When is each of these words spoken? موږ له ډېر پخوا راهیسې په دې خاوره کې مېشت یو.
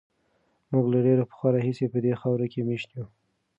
موږ 0.71 0.85
له 0.93 0.99
ډېر 1.05 1.19
پخوا 1.29 1.49
راهیسې 1.55 1.85
په 1.93 1.99
دې 2.05 2.13
خاوره 2.21 2.47
کې 2.51 2.61
مېشت 2.69 2.89
یو. 2.97 3.05